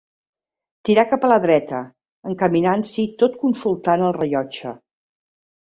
Tirà 0.87 1.03
cap 1.11 1.27
a 1.27 1.29
la 1.31 1.37
dreta, 1.43 1.81
encaminant-s'hi 2.31 3.05
tot 3.25 3.39
consultant 3.45 4.07
el 4.09 4.19
rellotge. 4.21 4.77